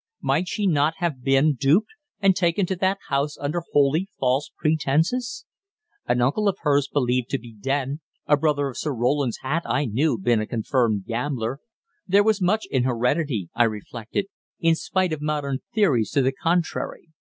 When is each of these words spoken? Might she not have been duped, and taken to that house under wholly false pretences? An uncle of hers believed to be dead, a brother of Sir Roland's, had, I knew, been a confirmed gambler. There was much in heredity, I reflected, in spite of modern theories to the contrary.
Might 0.23 0.47
she 0.47 0.65
not 0.65 0.95
have 0.97 1.21
been 1.21 1.53
duped, 1.53 1.89
and 2.19 2.35
taken 2.35 2.65
to 2.65 2.75
that 2.75 2.97
house 3.09 3.37
under 3.37 3.61
wholly 3.71 4.07
false 4.19 4.49
pretences? 4.57 5.45
An 6.07 6.21
uncle 6.23 6.47
of 6.47 6.57
hers 6.61 6.87
believed 6.91 7.29
to 7.29 7.37
be 7.37 7.53
dead, 7.53 7.99
a 8.25 8.35
brother 8.35 8.67
of 8.69 8.79
Sir 8.79 8.95
Roland's, 8.95 9.37
had, 9.43 9.61
I 9.63 9.85
knew, 9.85 10.17
been 10.17 10.41
a 10.41 10.47
confirmed 10.47 11.05
gambler. 11.05 11.59
There 12.07 12.23
was 12.23 12.41
much 12.41 12.65
in 12.71 12.83
heredity, 12.83 13.51
I 13.53 13.65
reflected, 13.65 14.25
in 14.59 14.73
spite 14.73 15.13
of 15.13 15.21
modern 15.21 15.59
theories 15.71 16.09
to 16.13 16.23
the 16.23 16.31
contrary. 16.31 17.09